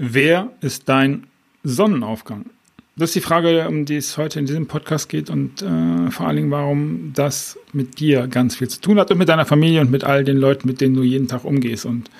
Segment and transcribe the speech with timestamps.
[0.00, 1.26] Wer ist dein
[1.64, 2.46] Sonnenaufgang?
[2.94, 6.28] Das ist die Frage, um die es heute in diesem Podcast geht und äh, vor
[6.28, 9.80] allen Dingen, warum das mit dir ganz viel zu tun hat und mit deiner Familie
[9.80, 12.10] und mit all den Leuten, mit denen du jeden Tag umgehst und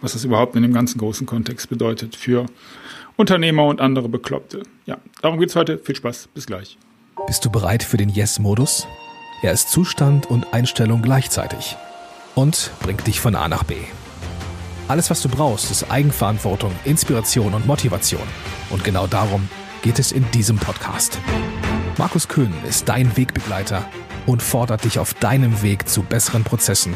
[0.00, 2.46] was das überhaupt in dem ganzen großen Kontext bedeutet für
[3.16, 4.62] Unternehmer und andere Bekloppte.
[4.86, 5.76] Ja, darum geht es heute.
[5.76, 6.30] Viel Spaß.
[6.32, 6.78] Bis gleich.
[7.26, 8.86] Bist du bereit für den Yes-Modus?
[9.42, 11.76] Er ist Zustand und Einstellung gleichzeitig
[12.34, 13.74] und bringt dich von A nach B.
[14.88, 18.26] Alles, was du brauchst, ist Eigenverantwortung, Inspiration und Motivation.
[18.70, 19.46] Und genau darum
[19.82, 21.18] geht es in diesem Podcast.
[21.98, 23.86] Markus Köhn ist dein Wegbegleiter
[24.24, 26.94] und fordert dich auf deinem Weg zu besseren Prozessen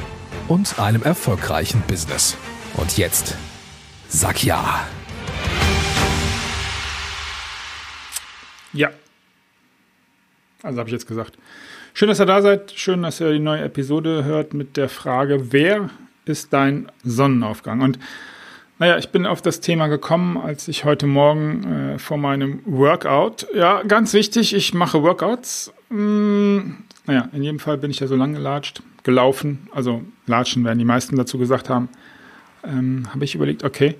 [0.48, 2.34] und einem erfolgreichen Business.
[2.78, 3.36] Und jetzt
[4.09, 4.86] sag ja.
[8.72, 8.91] Ja.
[10.62, 11.36] Also habe ich jetzt gesagt.
[11.92, 12.72] Schön, dass ihr da seid.
[12.72, 15.91] Schön, dass ihr die neue Episode hört mit der Frage, wer
[16.24, 17.80] ist dein Sonnenaufgang?
[17.80, 17.98] Und
[18.78, 23.47] naja, ich bin auf das Thema gekommen, als ich heute Morgen äh, vor meinem Workout,
[23.55, 25.72] ja, ganz wichtig, ich mache Workouts.
[25.88, 30.78] Hm, naja, in jedem Fall bin ich ja so lang gelatscht, gelaufen, also latschen werden
[30.78, 31.88] die meisten dazu gesagt haben.
[32.64, 33.97] Ähm, habe ich überlegt, okay,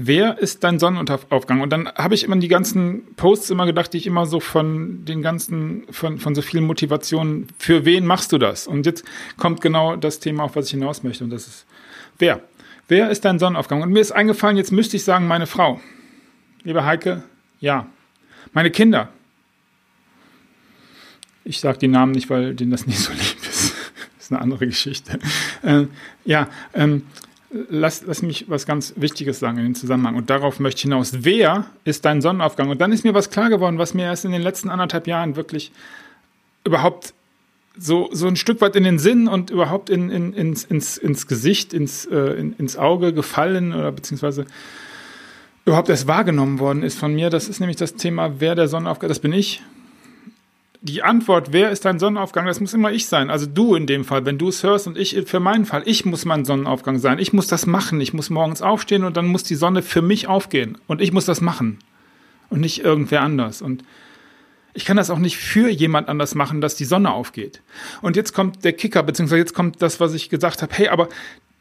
[0.00, 1.60] wer ist dein Sonnenaufgang?
[1.60, 5.04] Und dann habe ich immer die ganzen Posts immer gedacht, die ich immer so von
[5.04, 8.68] den ganzen, von, von so vielen Motivationen, für wen machst du das?
[8.68, 9.04] Und jetzt
[9.36, 11.66] kommt genau das Thema, auf was ich hinaus möchte, und das ist,
[12.18, 12.40] wer?
[12.86, 13.82] Wer ist dein Sonnenaufgang?
[13.82, 15.80] Und mir ist eingefallen, jetzt müsste ich sagen, meine Frau.
[16.62, 17.24] Liebe Heike,
[17.58, 17.86] ja.
[18.52, 19.08] Meine Kinder.
[21.42, 23.74] Ich sage die Namen nicht, weil denen das nicht so lieb ist.
[24.16, 25.18] das ist eine andere Geschichte.
[25.62, 25.86] Äh,
[26.24, 27.02] ja, ähm,
[27.50, 30.16] lass, lass mich was ganz Wichtiges sagen in dem Zusammenhang.
[30.16, 31.24] Und darauf möchte ich hinaus.
[31.24, 32.70] Wer ist dein Sonnenaufgang?
[32.70, 35.36] Und dann ist mir was klar geworden, was mir erst in den letzten anderthalb Jahren
[35.36, 35.72] wirklich
[36.64, 37.14] überhaupt
[37.76, 41.26] so, so ein Stück weit in den Sinn und überhaupt in, in, ins, ins, ins
[41.26, 44.46] Gesicht, ins, äh, in, ins Auge gefallen oder beziehungsweise
[45.64, 47.30] überhaupt erst wahrgenommen worden ist von mir.
[47.30, 49.62] Das ist nämlich das Thema, wer der Sonnenaufgang, das bin ich
[50.80, 53.30] die Antwort, wer ist dein Sonnenaufgang, das muss immer ich sein.
[53.30, 56.04] Also du in dem Fall, wenn du es hörst und ich für meinen Fall, ich
[56.04, 57.18] muss mein Sonnenaufgang sein.
[57.18, 58.00] Ich muss das machen.
[58.00, 60.78] Ich muss morgens aufstehen und dann muss die Sonne für mich aufgehen.
[60.86, 61.78] Und ich muss das machen.
[62.48, 63.60] Und nicht irgendwer anders.
[63.60, 63.82] Und
[64.72, 67.60] ich kann das auch nicht für jemand anders machen, dass die Sonne aufgeht.
[68.00, 70.72] Und jetzt kommt der Kicker, beziehungsweise jetzt kommt das, was ich gesagt habe.
[70.72, 71.08] Hey, aber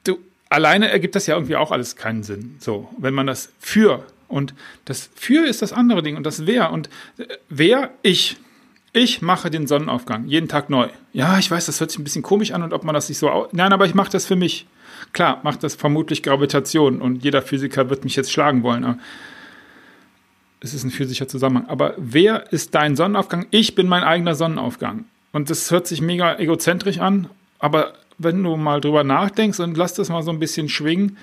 [0.04, 0.20] du,
[0.50, 2.58] alleine ergibt das ja irgendwie auch alles keinen Sinn.
[2.60, 4.54] So, wenn man das für und
[4.86, 8.38] das für ist das andere Ding und das wer und äh, wer ich
[8.94, 10.88] ich mache den Sonnenaufgang jeden Tag neu.
[11.14, 13.18] Ja, ich weiß, das hört sich ein bisschen komisch an und ob man das nicht
[13.18, 13.48] so.
[13.52, 14.68] Nein, aber ich mache das für mich.
[15.14, 19.00] Klar, macht das vermutlich Gravitation und jeder Physiker wird mich jetzt schlagen wollen.
[20.60, 21.68] Es ist ein physischer Zusammenhang.
[21.68, 23.46] Aber wer ist dein Sonnenaufgang?
[23.52, 25.06] Ich bin mein eigener Sonnenaufgang.
[25.32, 29.94] Und das hört sich mega egozentrisch an, aber wenn du mal drüber nachdenkst und lass
[29.94, 31.18] das mal so ein bisschen schwingen,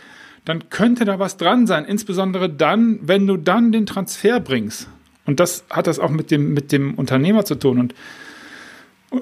[0.45, 1.85] dann könnte da was dran sein.
[1.85, 4.89] Insbesondere dann, wenn du dann den Transfer bringst.
[5.27, 7.79] Und das hat das auch mit dem, mit dem Unternehmer zu tun.
[7.81, 7.95] Und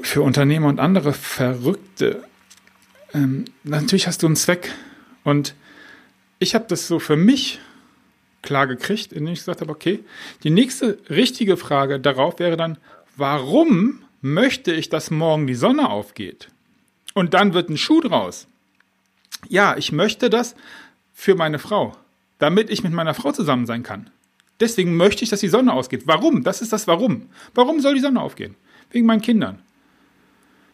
[0.03, 2.25] für Unternehmer und andere Verrückte,
[3.15, 4.73] ähm, natürlich hast du einen Zweck.
[5.25, 5.55] Und
[6.39, 7.61] ich habe das so für mich
[8.43, 10.01] klar gekriegt, indem ich gesagt habe, okay,
[10.43, 12.79] die nächste richtige Frage darauf wäre dann,
[13.17, 16.49] warum möchte ich, dass morgen die Sonne aufgeht?
[17.15, 18.49] Und dann wird ein Schuh draus.
[19.49, 20.55] Ja, ich möchte das
[21.13, 21.97] für meine Frau,
[22.39, 24.11] damit ich mit meiner Frau zusammen sein kann.
[24.63, 26.03] Deswegen möchte ich, dass die Sonne ausgeht.
[26.07, 26.45] Warum?
[26.45, 27.23] Das ist das Warum.
[27.53, 28.55] Warum soll die Sonne aufgehen?
[28.93, 29.59] Wegen meinen Kindern.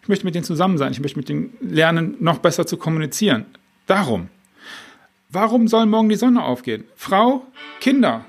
[0.03, 0.93] Ich möchte mit denen zusammen sein.
[0.93, 3.47] Ich möchte mit denen lernen, noch besser zu kommunizieren.
[3.87, 4.29] Darum.
[5.31, 6.85] Warum soll morgen die Sonne aufgehen?
[6.97, 7.47] Frau,
[7.81, 8.27] Kinder.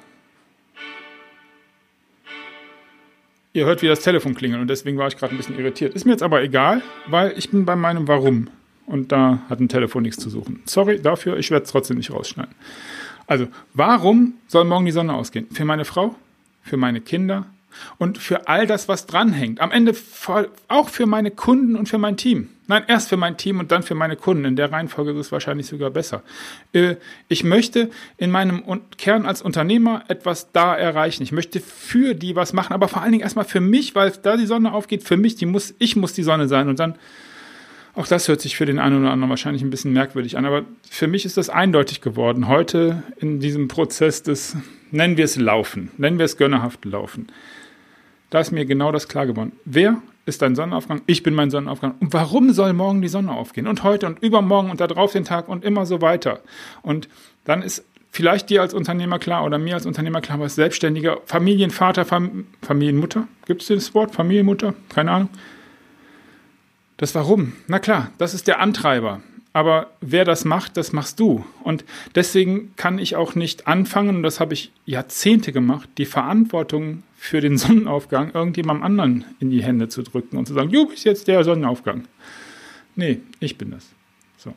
[3.52, 5.94] Ihr hört, wie das Telefon klingelt und deswegen war ich gerade ein bisschen irritiert.
[5.94, 8.48] Ist mir jetzt aber egal, weil ich bin bei meinem Warum.
[8.86, 10.62] Und da hat ein Telefon nichts zu suchen.
[10.66, 12.56] Sorry dafür, ich werde es trotzdem nicht rausschneiden.
[13.30, 15.46] Also, warum soll morgen die Sonne ausgehen?
[15.52, 16.16] Für meine Frau,
[16.64, 17.46] für meine Kinder
[18.00, 19.62] und für all das, was dranhängt.
[19.62, 19.96] Am Ende
[20.68, 22.50] auch für meine Kunden und für mein Team.
[22.66, 24.46] Nein, erst für mein Team und dann für meine Kunden.
[24.46, 26.24] In der Reihenfolge ist es wahrscheinlich sogar besser.
[26.74, 26.96] Äh,
[27.28, 28.64] ich möchte in meinem
[28.98, 31.22] Kern als Unternehmer etwas da erreichen.
[31.22, 34.38] Ich möchte für die was machen, aber vor allen Dingen erstmal für mich, weil da
[34.38, 36.96] die Sonne aufgeht, für mich, die muss, ich muss die Sonne sein und dann
[38.00, 40.64] auch das hört sich für den einen oder anderen wahrscheinlich ein bisschen merkwürdig an, aber
[40.90, 42.48] für mich ist das eindeutig geworden.
[42.48, 44.56] Heute in diesem Prozess des,
[44.90, 47.28] nennen wir es Laufen, nennen wir es gönnerhaft Laufen.
[48.30, 49.52] Da ist mir genau das klar geworden.
[49.66, 51.02] Wer ist dein Sonnenaufgang?
[51.08, 51.96] Ich bin mein Sonnenaufgang.
[52.00, 53.68] Und warum soll morgen die Sonne aufgehen?
[53.68, 56.40] Und heute und übermorgen und darauf den Tag und immer so weiter.
[56.82, 57.10] Und
[57.44, 62.06] dann ist vielleicht dir als Unternehmer klar oder mir als Unternehmer klar, was selbstständiger Familienvater,
[62.06, 64.16] Fam Familienmutter, gibt es das Wort?
[64.16, 64.74] Familienmutter?
[64.88, 65.30] Keine Ahnung
[67.00, 67.54] das Warum.
[67.68, 69.22] Na klar, das ist der Antreiber.
[69.52, 71.44] aber wer das macht, das machst du.
[71.64, 77.04] Und deswegen kann ich auch nicht anfangen, und das habe ich Jahrzehnte gemacht, die Verantwortung
[77.18, 81.04] für den Sonnenaufgang irgendjemandem anderen in die Hände zu drücken und zu sagen, du bist
[81.06, 82.04] jetzt der Sonnenaufgang.
[82.96, 83.88] Nee, ich bin das.
[84.38, 84.54] So.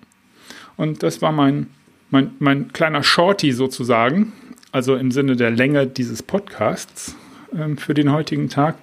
[0.77, 1.69] Und das war mein,
[2.11, 4.33] mein, mein kleiner Shorty sozusagen,
[4.73, 7.15] also im Sinne der Länge dieses Podcasts
[7.55, 8.77] ähm, für den heutigen Tag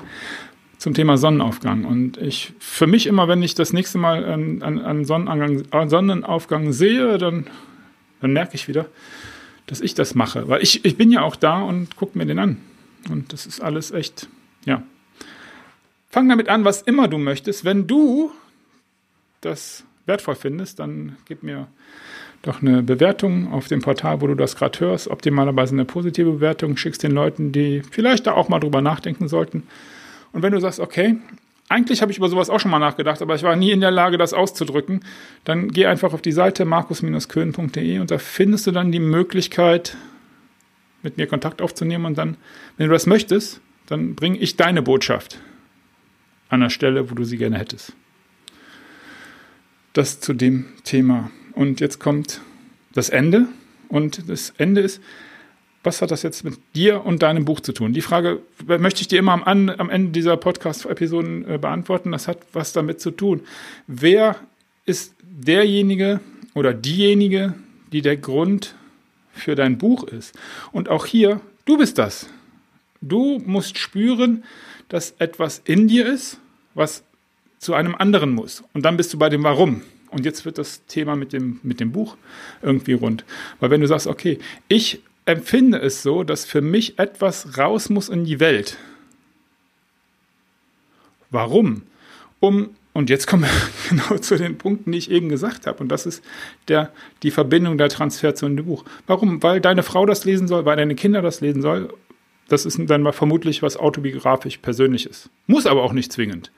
[0.80, 1.86] zum Thema Sonnenaufgang.
[1.86, 7.48] Und ich, für mich immer, wenn ich das nächste Mal an, an, Sonnenaufgang sehe, dann,
[8.22, 8.86] dann merke ich wieder,
[9.68, 10.48] dass ich das mache.
[10.48, 12.58] Weil ich, ich bin ja auch da und gucke mir den an.
[13.10, 14.30] Und das ist alles echt,
[14.66, 14.82] ja.
[16.10, 17.66] Fang damit an, was immer du möchtest.
[17.66, 18.32] Wenn du
[19.42, 21.68] das wertvoll findest, dann gib mir
[22.42, 25.10] doch eine Bewertung auf dem Portal, wo du das gerade hörst.
[25.10, 26.78] Optimalerweise eine positive Bewertung.
[26.78, 29.64] Schickst den Leuten, die vielleicht da auch mal drüber nachdenken sollten.
[30.32, 31.18] Und wenn du sagst, okay,
[31.70, 33.92] eigentlich habe ich über sowas auch schon mal nachgedacht, aber ich war nie in der
[33.92, 35.02] Lage, das auszudrücken,
[35.44, 39.96] dann geh einfach auf die Seite markus-köhn.de und da findest du dann die Möglichkeit,
[41.04, 42.38] mit mir Kontakt aufzunehmen und dann,
[42.78, 45.40] wenn du das möchtest, dann bringe ich deine Botschaft
[46.50, 47.94] an der Stelle, wo du sie gerne hättest.
[49.94, 51.32] Das zu dem Thema.
[51.54, 52.42] Und jetzt kommt
[52.94, 53.48] das Ende.
[53.88, 55.02] Und das Ende ist,
[55.84, 57.94] was hat das jetzt mit dir und deinem Buch zu tun?
[57.94, 62.12] Die Frage möchte ich dir immer am, am Ende dieser Podcast-Episoden äh, beantworten.
[62.12, 63.42] Das hat was damit zu tun.
[63.88, 64.36] Wer
[64.86, 66.20] ist derjenige
[66.54, 67.54] oder diejenige,
[67.94, 68.76] die der Grund
[69.32, 70.38] für dein Buch ist?
[70.72, 72.28] Und auch hier, du bist das.
[73.02, 74.44] Du musst spüren,
[74.90, 76.40] dass etwas in dir ist,
[76.74, 77.04] was
[77.60, 78.64] zu einem anderen muss.
[78.74, 79.82] Und dann bist du bei dem Warum.
[80.12, 82.18] Und jetzt wird das Thema mit dem, mit dem Buch
[82.62, 83.24] irgendwie rund.
[83.60, 88.10] Weil wenn du sagst, okay, ich empfinde es so, dass für mich etwas raus muss
[88.10, 88.78] in die Welt.
[91.30, 91.84] Warum?
[92.40, 93.50] Um, und jetzt kommen wir
[93.90, 95.80] genau zu den Punkten, die ich eben gesagt habe.
[95.80, 96.24] Und das ist
[96.68, 96.92] der,
[97.24, 98.84] die Verbindung der Transfer zu dem Buch.
[99.08, 99.42] Warum?
[99.44, 101.94] Weil deine Frau das lesen soll, weil deine Kinder das lesen soll.
[102.48, 105.30] Das ist dann mal vermutlich was autobiografisch Persönliches.
[105.46, 106.52] Muss aber auch nicht zwingend.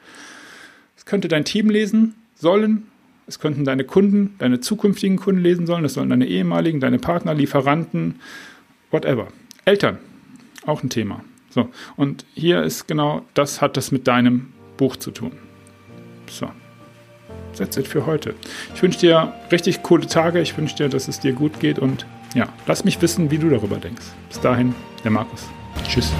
[0.95, 2.87] Es könnte dein Team lesen sollen,
[3.27, 7.33] es könnten deine Kunden, deine zukünftigen Kunden lesen sollen, das sollen deine ehemaligen, deine Partner,
[7.33, 8.19] Lieferanten,
[8.91, 9.27] whatever.
[9.65, 9.97] Eltern,
[10.65, 11.23] auch ein Thema.
[11.49, 15.33] So, und hier ist genau das hat das mit deinem Buch zu tun.
[16.29, 16.49] So,
[17.57, 18.35] that's it für heute.
[18.73, 20.39] Ich wünsche dir richtig coole Tage.
[20.39, 23.49] Ich wünsche dir, dass es dir gut geht und ja, lass mich wissen, wie du
[23.49, 24.05] darüber denkst.
[24.29, 24.73] Bis dahin,
[25.03, 25.47] der Markus.
[25.83, 26.11] Tschüss.